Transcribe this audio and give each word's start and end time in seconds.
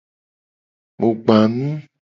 Mu 0.99 1.09
gba 1.17 1.37
nu. 1.55 1.69